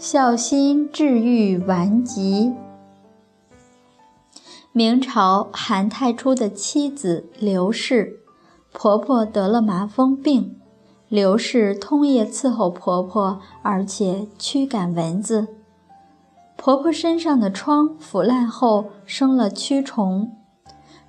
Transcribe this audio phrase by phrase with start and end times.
[0.00, 2.54] 孝心治愈顽疾。
[4.72, 8.20] 明朝韩太初的妻子刘氏，
[8.72, 10.56] 婆婆得了麻风病，
[11.10, 15.48] 刘氏通夜伺候婆婆，而且驱赶蚊子。
[16.56, 20.34] 婆婆身上的疮腐烂后生了蛆虫，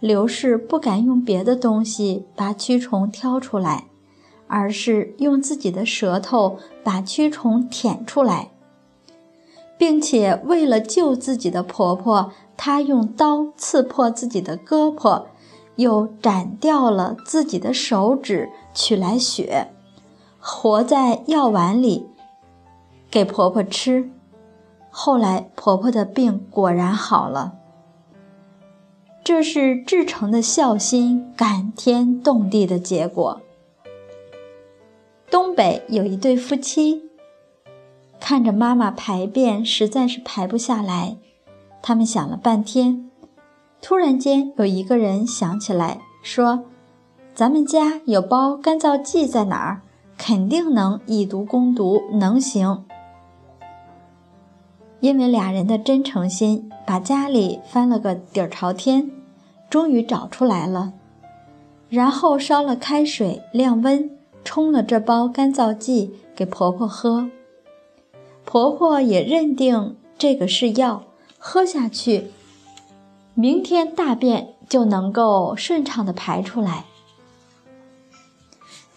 [0.01, 3.85] 刘氏不敢用别的东西把蛆虫挑出来。
[4.47, 8.51] 而是用自己的舌头把蛆虫舔出来，
[9.81, 15.23] 并且为了救自己的婆婆，她用刀刺破自己的胳膊，
[15.75, 19.71] 又斩掉了自己的手指，取来血，
[20.39, 22.05] 活在药丸里
[23.09, 24.11] 给婆婆吃。
[24.91, 27.53] 后来婆婆的病果然好了。
[29.23, 33.41] 这是至诚的孝心，感天动地的结果。
[35.31, 37.09] 东北有一对夫妻，
[38.21, 41.17] 看着妈妈排便实在是排不下来，
[41.81, 43.09] 他们想了半天，
[43.81, 46.65] 突然间有一个人想起来说
[47.33, 49.81] ：“咱们家有包干燥剂在哪儿？
[50.17, 52.85] 肯定能以毒攻毒，能行。”
[55.01, 59.09] 因为俩人的真诚心，把家里翻了个底儿朝天，
[59.67, 60.93] 终于找出来了，
[61.89, 64.11] 然后烧了开水晾温。
[64.43, 67.29] 冲了这包干燥剂给婆婆喝，
[68.51, 71.03] 婆婆也认定这个是药，
[71.37, 72.31] 喝下去，
[73.33, 76.83] 明天大便就能够顺畅的排出来。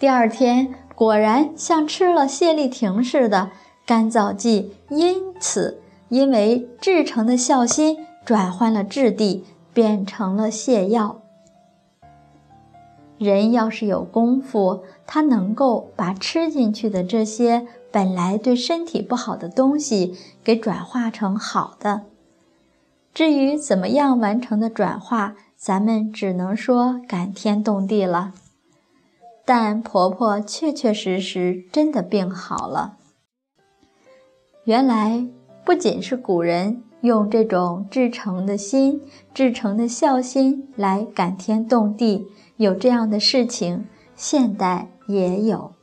[0.01, 3.53] 第二天果然像吃了泻立停似的，
[3.87, 11.21] 干燥剂因此因为制成的孝心转换了质地，变成了泻药。
[13.19, 22.03] 人要是有功夫，他能够把吃进去的这些本来对身体不好的东西给转化成好的。
[23.15, 28.33] 至于怎么样完成的转化，咱们只能说感天动地了。
[29.45, 32.97] 但婆婆确确实实真的病好了。
[34.65, 35.29] 原来
[35.65, 42.27] 不仅是古人用这种至诚的心、至诚的孝心来感天动地。
[42.57, 45.74] 有这样的事情，现代也有。